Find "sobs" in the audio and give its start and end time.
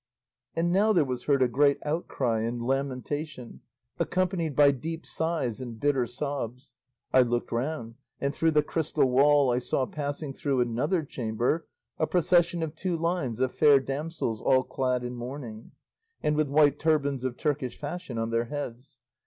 6.07-6.73